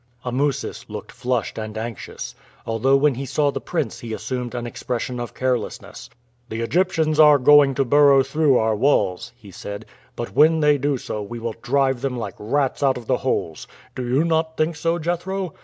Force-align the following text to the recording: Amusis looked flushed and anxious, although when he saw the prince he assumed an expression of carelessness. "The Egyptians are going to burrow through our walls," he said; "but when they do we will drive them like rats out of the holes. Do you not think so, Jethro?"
Amusis 0.25 0.83
looked 0.89 1.11
flushed 1.11 1.59
and 1.59 1.77
anxious, 1.77 2.33
although 2.65 2.95
when 2.95 3.13
he 3.13 3.25
saw 3.27 3.51
the 3.51 3.61
prince 3.61 3.99
he 3.99 4.13
assumed 4.13 4.55
an 4.55 4.65
expression 4.65 5.19
of 5.19 5.35
carelessness. 5.35 6.09
"The 6.49 6.61
Egyptians 6.61 7.19
are 7.19 7.37
going 7.37 7.75
to 7.75 7.85
burrow 7.85 8.23
through 8.23 8.57
our 8.57 8.75
walls," 8.75 9.31
he 9.37 9.51
said; 9.51 9.85
"but 10.15 10.33
when 10.33 10.59
they 10.59 10.79
do 10.79 10.97
we 11.29 11.37
will 11.37 11.53
drive 11.61 12.01
them 12.01 12.17
like 12.17 12.33
rats 12.39 12.81
out 12.81 12.97
of 12.97 13.05
the 13.05 13.17
holes. 13.17 13.67
Do 13.93 14.03
you 14.07 14.23
not 14.23 14.57
think 14.57 14.75
so, 14.75 14.97
Jethro?" 14.97 15.53